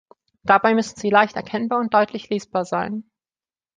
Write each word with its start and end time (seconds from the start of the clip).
Dabei 0.41 0.73
müssen 0.73 0.99
sie 0.99 1.11
leicht 1.11 1.35
erkennbar 1.35 1.77
und 1.79 1.93
deutlich 1.93 2.27
lesbar 2.29 2.65
sein. 2.65 3.11